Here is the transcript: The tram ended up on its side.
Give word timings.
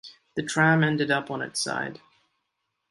The 0.35 0.41
tram 0.41 0.83
ended 0.83 1.11
up 1.11 1.29
on 1.29 1.43
its 1.43 1.61
side. 1.63 2.01